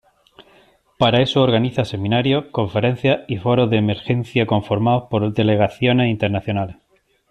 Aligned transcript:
Para 0.97 1.21
eso 1.21 1.43
organiza 1.43 1.85
seminarios, 1.85 2.45
conferencias 2.51 3.19
y 3.27 3.37
foros 3.37 3.69
de 3.69 3.77
emergencia 3.77 4.47
conformados 4.47 5.03
por 5.11 5.31
delegaciones 5.31 6.09
internacionales. 6.09 6.77